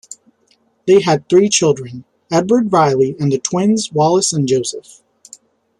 [0.87, 5.03] They had three children: Edward Reilly and twins Wallace and Joseph.